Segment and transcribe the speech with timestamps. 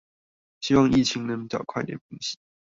[0.61, 2.39] 希望疫情能快點平息